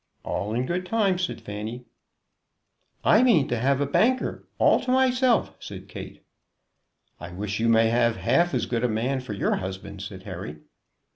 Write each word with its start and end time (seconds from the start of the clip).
"All 0.23 0.55
in 0.55 0.65
good 0.65 0.87
time," 0.87 1.19
said 1.19 1.41
Fanny. 1.41 1.85
"I 3.03 3.21
mean 3.21 3.47
to 3.49 3.59
have 3.59 3.79
a 3.79 3.85
banker 3.85 4.47
all 4.57 4.79
to 4.79 4.89
myself," 4.89 5.55
said 5.59 5.87
Kate. 5.87 6.25
"I 7.19 7.31
wish 7.31 7.59
you 7.59 7.69
may 7.69 7.89
have 7.89 8.15
half 8.15 8.55
as 8.55 8.65
good 8.65 8.83
a 8.83 8.89
man 8.89 9.19
for 9.19 9.33
your 9.33 9.57
husband," 9.57 10.01
said 10.01 10.23
Harry. 10.23 10.57